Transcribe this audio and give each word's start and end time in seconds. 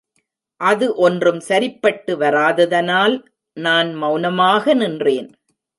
அது 0.61 0.85
ஒன்றும் 0.95 1.39
சரிப்பட்டு 1.39 2.13
வராததனால் 2.17 3.15
நான் 3.57 3.91
மெளனமாக 3.95 4.73
நின்றேன். 4.73 5.29